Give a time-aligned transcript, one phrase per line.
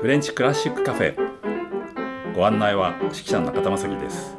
[0.00, 1.16] フレンチクラシックカフェ。
[2.32, 4.36] ご案内は指揮者の中田正樹です。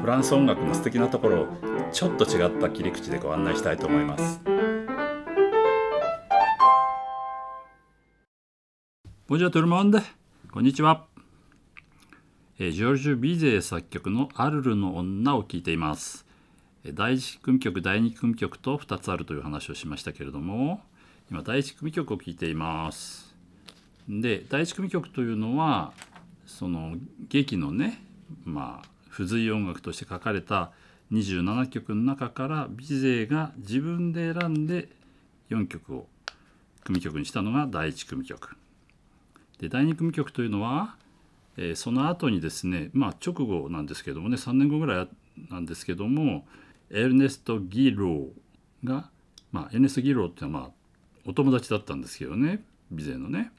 [0.00, 1.46] フランス音楽の素敵なところを
[1.90, 4.40] ちょっと違った切り口でご案内したいと思います。
[9.26, 9.98] ボンジュールトルモンデ
[10.52, 11.06] こんにちは
[12.60, 16.24] えジョルジュ・ビゼー作曲の「アルルの女」を聴いています。
[16.86, 20.84] 第1組曲第2組曲と2つあるという話をしましたけれども
[21.32, 23.25] 今第1組曲を聴いています。
[24.08, 25.92] で第1組曲というのは
[26.46, 26.94] その
[27.28, 28.02] 劇のね
[28.44, 30.70] まあ付随音楽として書かれた
[31.12, 34.88] 27曲の中からビゼが自分で選んで
[35.50, 36.06] 4曲を
[36.84, 38.56] 組曲にしたのが第1組曲。
[39.58, 40.96] で第2組曲というのは、
[41.56, 45.08] えー、その後にですねまあ直後なんですけどもね3年後ぐらい
[45.50, 46.46] なんですけども
[46.90, 48.28] エルネスト・ギロー
[48.84, 49.08] が、
[49.50, 50.70] まあ、エルネスト・ギローっていうのはまあ
[51.26, 53.50] お友達だったんですけどねビゼのね。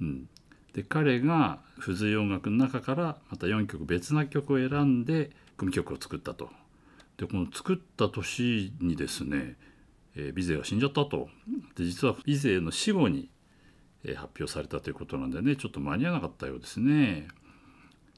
[0.00, 0.28] うん、
[0.72, 6.50] で彼が付随音楽の中からまた4曲別な曲を選んで組曲を作ったと。
[7.16, 9.56] でこの作った年にですね、
[10.16, 11.28] えー、ビゼが死んじゃったと。
[11.76, 13.30] で実はビゼの死後に、
[14.04, 17.28] えー、発表されたということなんでねちょっと間に合わなかったようですね。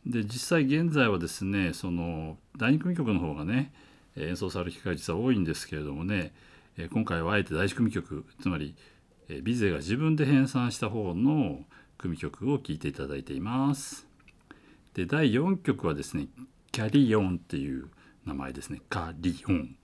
[0.06, 3.72] で実際現在はですねその第2組曲の方がね
[4.16, 6.32] 演奏される機会実は多いんですけれどもね
[6.92, 8.76] 今回はあえて第1組曲つまり
[9.28, 11.64] ビゼが自分で編纂した方の
[11.98, 14.06] 組曲を聴いていただいています。
[14.94, 16.28] で第4曲はですね
[16.72, 17.88] 「キャリオン」っていう
[18.24, 19.76] 名前ですね「カリオン」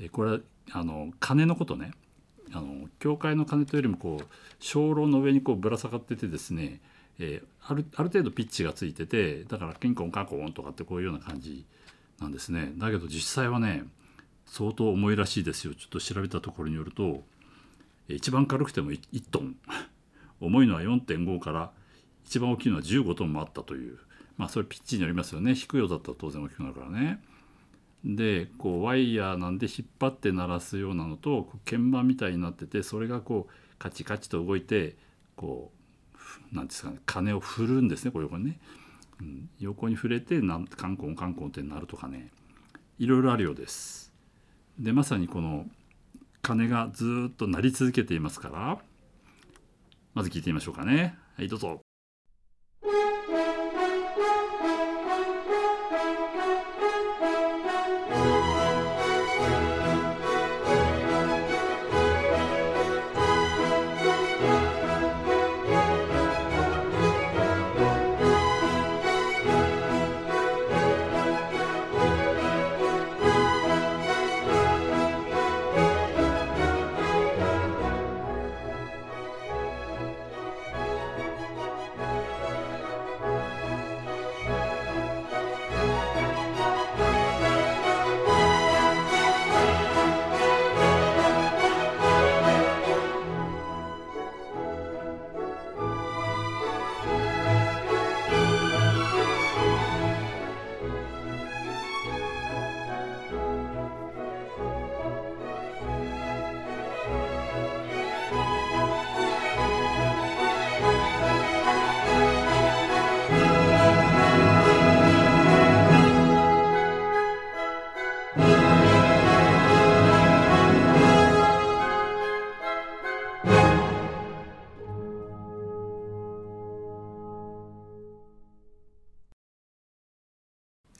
[0.00, 0.40] えこれは
[0.72, 1.92] あの鐘のことね。
[2.52, 4.26] あの教会の鐘というよりもこう
[4.58, 6.80] 鐘楼の上にこうぶら下がっててですね、
[7.18, 11.66] えー、あるある程度ピッチがついててだからキンコンカコンとかってこういうような感じ
[12.18, 12.72] なんですね。
[12.76, 13.84] だけど実際はね
[14.46, 15.74] 相当重いらしいですよ。
[15.74, 17.22] ちょっと調べたところによると
[18.08, 19.56] 一番軽くても 1, 1トン。
[20.40, 21.72] 重いのは4.5から
[22.24, 23.98] 一番大きいのは15トンもあったという。
[24.36, 25.54] まあそれピッチによりますよね。
[25.54, 27.22] 低いようだったら当然大きくなるからね。
[28.04, 34.96] でこうワイヤーなんで引っ張って鳴らすようなのと鍵盤みたいになっててそれがこうカチカチと動いて
[35.34, 35.72] こ
[36.14, 36.18] う
[36.52, 38.60] 何ですかね鐘を振るんですねこう横にね、
[39.20, 42.30] うん、横に触れてなカンコンカンコンって鳴るとかね。
[42.98, 44.12] いろいろあるようです。
[44.78, 45.66] でまさにこの
[46.42, 48.78] 鐘がずっと鳴り続けていますから
[50.14, 51.16] まず聞いてみましょうかね。
[51.36, 51.87] はい、どうぞ。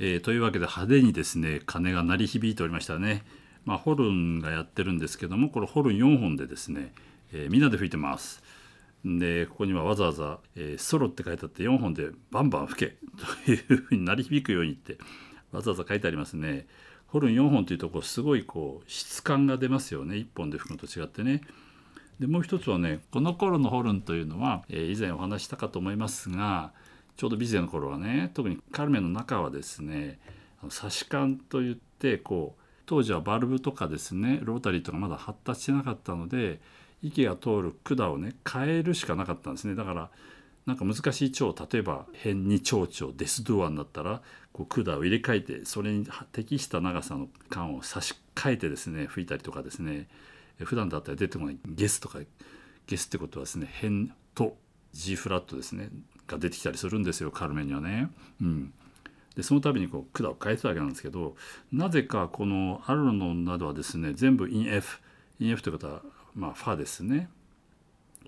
[0.01, 3.25] えー、というわけで派手にですね鐘が鳴り響いておりましたね。
[3.65, 6.93] まあ、ホルンがやってるんですけどもこれホルン4本でですね、
[7.33, 8.43] えー、みんなで吹いてます。
[9.05, 12.97] でここにはわざわざ、えー、ソロって書いてあって4本でバンバン吹け
[13.47, 14.99] というふうに鳴り響くようにって
[15.53, 16.67] わざわざ書いてありますね。
[17.07, 21.43] ホルン4本というとこすごいこう質感が出ますよね1本で吹くのと違ってね。
[22.21, 26.73] でもう一つはねこの頃のホルンというのは、えー、以前お話したかと思いますが
[27.19, 30.21] ちょうどビゼの頃はね特にカルメンの中はですね
[30.71, 36.61] 差し管といってこう当時はバルブとかですねロータリーとかまだ発達してなかったので
[37.03, 39.75] 息が通る管をね変えるしかなかったんですね。
[39.75, 40.11] だから
[40.65, 44.23] なんか難しい腸例えば変に蝶々デスドアになったら
[44.53, 50.07] こう管を入れ替えてそれに適した長さの管を差し替えてですね吹いたりとかですね。
[50.59, 52.21] 普段だったら出てこないゲスとか
[52.87, 54.57] ゲスってことはですね変と
[54.93, 55.89] G フラットですね。
[56.29, 58.11] が出てきたりするんですよカルメンにはね。
[58.41, 58.73] うん、
[59.35, 61.35] でその度にこう管を変えてたわけなんですけど
[61.73, 65.01] なぜかこのアルノンなどはですね全部イン F
[65.41, 66.03] イン F ということは、
[66.35, 67.29] まあ、ファですね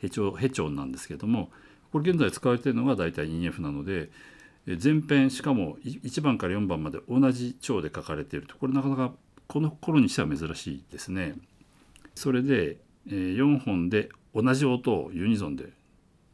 [0.01, 1.51] ヘチョヘチョンなんですけども
[1.93, 4.09] これ現在使われているのが大体 2F なので
[4.67, 9.13] 前編しかも1番から4番まで同じ調で書かれているとこれなかなか
[9.47, 11.35] この頃にしては珍しいですね。
[12.15, 12.77] それで
[13.09, 15.73] 4本で同じ音をユニゾンで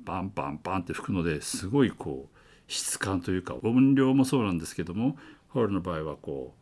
[0.06, 2.38] バンバンバンって吹くのですごいこう
[2.68, 5.18] 質感というか音量もそうなんですけども
[5.50, 6.54] ホールの場合はこ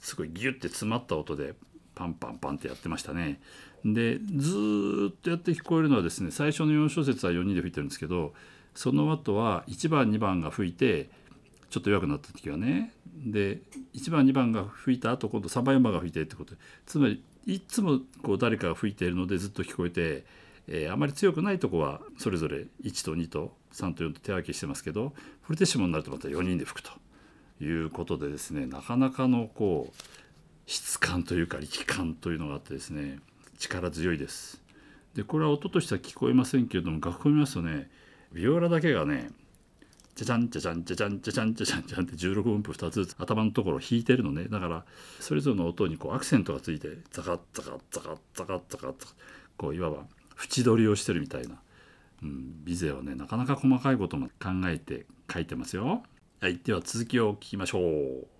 [0.00, 1.54] うすごいギュッて詰まった音で
[1.94, 3.40] パンパンパンってやってましたね。
[3.84, 8.32] でずっとやって聞こえるのはですね最初の4小節は4人で吹いてるんですけど
[8.74, 11.10] その後は1番2番が吹いて
[11.68, 13.60] ちょっと弱くなった時はねで
[13.94, 20.24] 1番2番が吹いた後今度3番4番が吹いてってことでつまりいつもこう誰かが吹いているのでずっと聞こえて、
[20.68, 25.12] えー、あまり強くないとこはそれぞれ1と2と3と4と手分けしてますけど
[25.42, 26.92] フルテッシモになるとまた4人で吹くと
[27.64, 29.94] いうことでですねなかなかのこう
[30.66, 33.18] 質感というか力感というのがあってですね
[33.58, 34.62] 力強いです。
[35.14, 37.88] でこれは音としては聞こえませんけれども楽譜見ますとね
[38.32, 39.30] ビオラだけがね
[40.16, 44.84] じゃじゃんじゃじゃんじゃじゃんじゃじゃんじゃじゃんじゃんって16音符2つずつ頭のところを弾いてるのねだから
[45.20, 49.14] それぞれの音にこうアクセントがついてザカッザカッザカッザカッザカッザカッ
[49.56, 49.98] こういわば
[50.36, 51.60] 縁取りをしてるみたいな、
[52.22, 56.02] うん、ビゼはねなかなか細かいことも考えて書いてますよ。
[56.40, 58.33] はい、では続きを聞きましょう。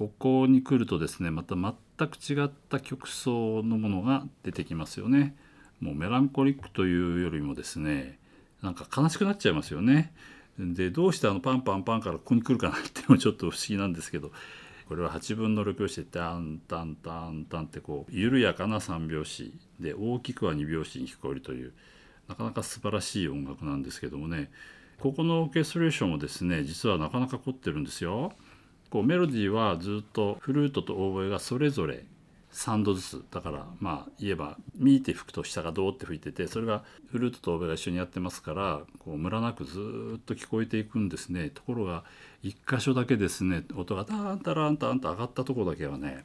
[0.00, 1.74] ここに来るとですねまた全
[2.08, 5.36] く違った曲奏のものが出てきますよね。
[5.78, 8.18] もうメランコリックというよりもですね
[8.62, 10.14] なんか悲しくなっちゃいますよね。
[10.58, 14.32] でどうしてあのパンパンパンからここに来るかなっていうのもちょっと不思議なんですけど
[14.88, 21.74] これは8分の6拍子でタンタンタンタンってこう緩やかな3拍子で大きくは2拍子に聞こえるという
[22.26, 24.50] なかなか素晴らしい音楽なんですけどもね
[24.98, 28.32] ここのオーケストレーションもですね実はなかなか凝ってるんですよ。
[28.90, 32.04] こうメロディーはずっとフルートとオーボエがそれぞれ
[32.52, 41.50] 3度ずつだからまあ言えば「ミー」って吹くと下が「ドー」って吹いててそれがフルートとオーボエが一緒にやってますからこうムラなくずっと聞こえていくんですね。
[41.50, 42.04] ところが
[42.42, 46.24] 1箇所だけですね音がタンタランタンと上がったところだけはね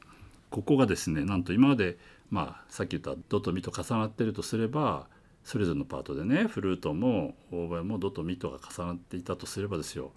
[0.50, 1.98] ここがですねなんと今まで
[2.30, 5.06] まあさっき言った「ド」と「ミ」と重なってるとすれば
[5.44, 10.10] それぞれのパートでねフルートもオーボエも「ド」と「ミ」とが重なっていたとすればですよ。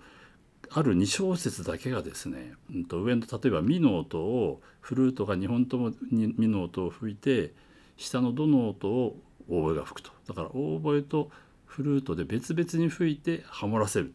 [0.71, 7.53] ある2小節だけがですね、うん、と上の例えば「ミ」の音をフルートが2本とも「ミ」の音を吹いて
[7.97, 11.31] 下の「ド」の音をオーボエが吹くとだからオーボエと
[11.65, 14.11] フルートで別々に吹いてハモらせるっ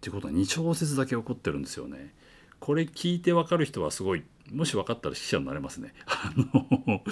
[0.00, 2.14] ていうことは2小節だけ起こってるんですよね。
[2.60, 5.94] これ聞いて分かる人はすごいもし分かったら指揮者になれますね。
[6.06, 7.02] あの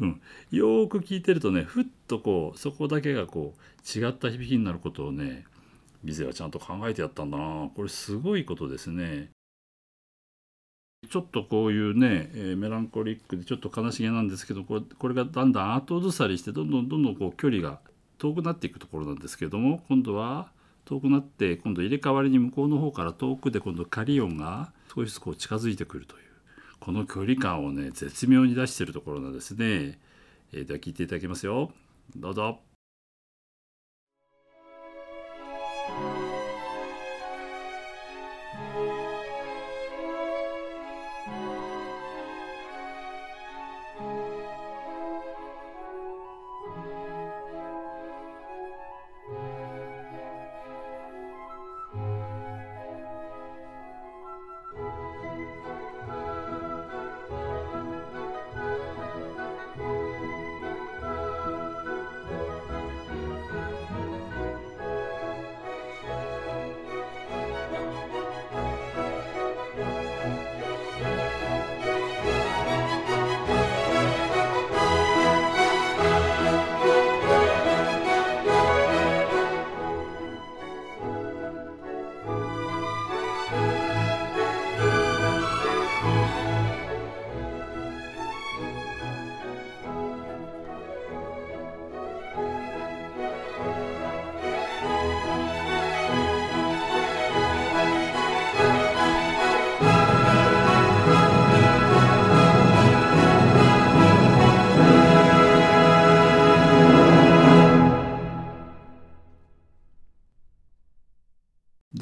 [0.00, 5.44] うん、よく聞いてるとねふっとこうそこだけがこう違った響きになることをね
[6.04, 9.30] ビゼはちゃんと考えてやったんだなこれすごいことですね。
[11.08, 17.80] ちょっとこういうね、えー、メランコリックでちょっと悲しげなんですけどこれこれがだんだん後ずさりしてどんどんどんどんこう距離が
[18.18, 20.50] 遠くなっていくところなんですけども今度は
[20.84, 26.22] 遠くなって今度入れ替わりに向こうの方から遠くで今度カリオンが少しずつこう近づいてくるという
[26.80, 30.00] この距離感をね絶妙に出してるところなんですね。
[30.52, 31.72] えー、では聞いていただきますよ。
[32.16, 32.67] どうぞ。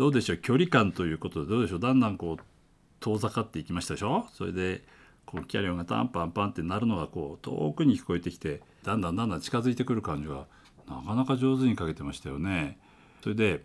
[0.06, 0.36] どうでしょう？
[0.36, 1.80] 距離感ということでどうでしょう？
[1.80, 2.44] だんだんこう
[3.00, 4.28] 遠ざかっていきましたでしょ？
[4.32, 4.84] それで
[5.25, 10.46] こうキャリオンがタンパンパンってなるのがこう遠くに聞こえてきてだんだんだんだん近づいてくる感じが
[10.88, 12.78] なかなか上手にかけてましたよね。
[13.20, 13.64] それで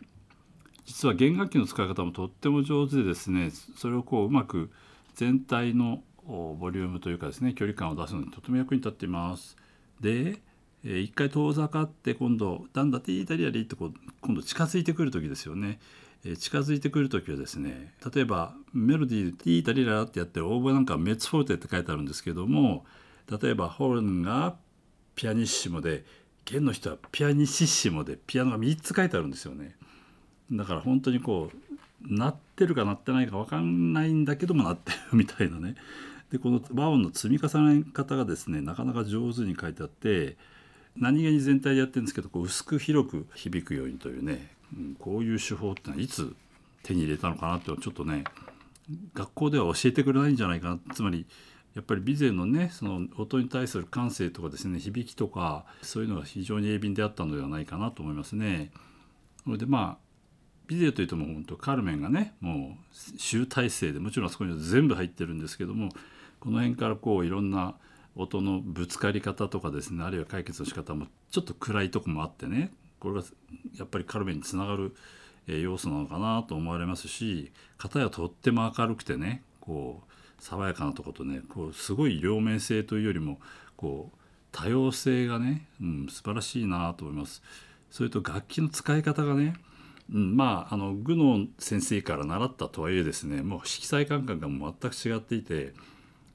[0.85, 4.71] 実は弦楽器の使い方もとっても上手でですねそれをこううまく
[5.13, 9.55] 全体のボリュームというかですね距離感を出すのにとても役に立っています。
[9.99, 10.39] で
[10.83, 15.79] 一回遠ざかって今度だんだんティータリアリってこう今度近づいてくる時ですよね。
[16.23, 22.85] 近づいてくる時はですね例えばメロディーで「ティータリララ」ってやってるオーボなんかはメッツフォルテって書いてあるんですけども
[23.41, 24.55] 例えばホルンが
[25.15, 26.05] ピアニッシモで
[26.45, 29.75] 弦の人はピアニッシモでピアノが3つ書いてあるんですよね。
[30.51, 35.75] だから本当にこう鳴ってるか鳴ってないか分かんないんだけども鳴ってるみたいなね。
[36.31, 40.37] でこの和音の積み重ね方がですねなかなか上手に書いてあって
[40.97, 44.49] 何気に全体でやってるんですけどこう薄く広く響くようにというね、
[44.99, 46.35] こういう手法ってのはいつ
[46.83, 48.23] 手に入れたのかなってちょっとね
[49.13, 51.25] 学校では教えてくれないんじゃないかなつまり
[51.75, 58.71] やっぱり備前のねその音に対する感性とかですね響きとかそういうのが非常に鋭敏であったのではないかなと思いますね。
[59.45, 60.11] それでまあ
[60.67, 65.89] ビデオといっても本当カルメンがねもう集大成でもちろんあそこには全部入ってるんですけども
[66.39, 67.75] この辺からこういろんな
[68.15, 72.71] 音のぶつかり方とかですねあるいは解決の仕方もちょっと暗いとこもあってね
[73.01, 73.23] これが
[73.77, 74.95] やっぱりカルメにつながる
[75.47, 83.39] 要素なのかなと思われますし片やとっても明るくてねこう爽やかなとことねこうすごい両面性というよりも
[83.75, 84.17] こう
[84.51, 87.41] 多様性がね、うん、素晴らしいなと思います。
[87.89, 89.53] それと楽器の使い方がね、
[90.13, 95.73] うん、まああの具の先生から習ったとはいえですねもう色彩感覚が全く違っていて、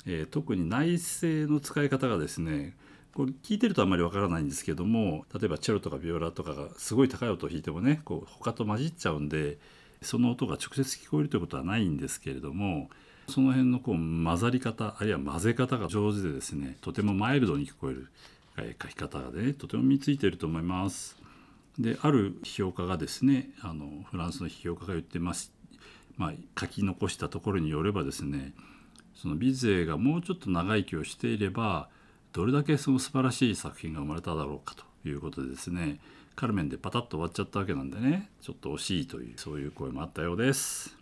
[0.07, 2.75] えー、特に内声の使い方がですね
[3.17, 9.57] これ聞いてるとあんまりわからないんですけども例えばチェロとかビオラとかがすごい高い音を弾いてもねこう他と混じっちゃうんで
[10.03, 12.91] その音が直接聞こえるということはないんですけれども
[13.31, 18.09] その辺のこう混ざり方あるいは混ぜ方が上手でですねとてもマイルドに聞こえる
[18.83, 21.17] 書き方がねとても身についていると思います。
[21.79, 25.55] である批評家がですねあのフランスの批評家が言ってます、
[26.19, 28.53] まあ、書き残したところによればですね
[29.15, 31.89] そのビゼがもうちょっと長生きをしていれば
[32.37, 35.99] どれだけその素晴らしい作品が生まれただろうかということでですね
[36.35, 40.99] カルメンでパタッと終わっちゃったわけなんでねちょっと惜しいというそういう声もあったようです。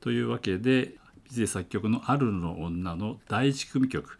[0.00, 4.18] というわけでビゼ作曲の「アルルの女」の第一組曲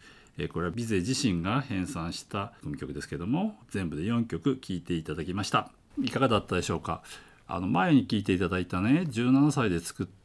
[0.51, 5.69] これはビゼ自身が編纂した組曲ですけども全部で4曲聴いていただきました
[6.01, 7.03] いかがだったでしょうか？
[7.47, 10.20] あの前に聴いていただいたね17歳で作った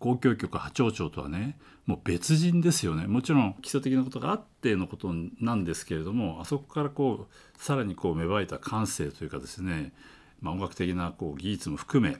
[0.00, 3.06] 交響曲「波長長」とはねもう別人ですよね。
[3.06, 9.92] もちろん基礎的なことがあってのことなんですけれどもあそこからこうさらにこう芽生えた感性というかですね、
[10.40, 12.18] まあ、音楽的なこう技術も含め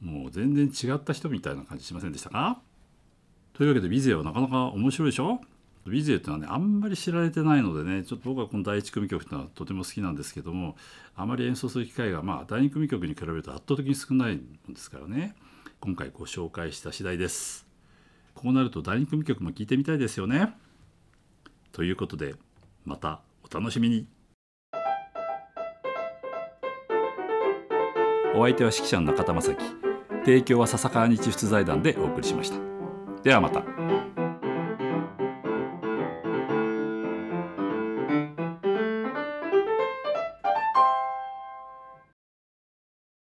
[0.00, 2.60] もう全然違った人みたいな感じしませんでしたか？
[3.52, 5.40] というわけでビゼはなかなか面白いでしょ？
[5.86, 10.76] ビゼっていうのはねあんまり知られてないのでねちょっと僕はこの第一組曲っていうのはとても好きなんですけども
[11.14, 15.36] あまり演奏する機会がまあ第二組曲に比べると圧倒的に少ないんですからね。
[15.84, 17.66] 今回ご紹介した次第です。
[18.34, 20.54] こうなると第2組曲も聴いてみたいですよね。
[21.72, 22.36] ということで
[22.86, 24.06] またお楽しみに。
[28.34, 29.62] お相手は指揮者の中田正樹
[30.24, 32.56] 提供は笹川日出財団でお送りしました
[33.22, 33.62] ではまた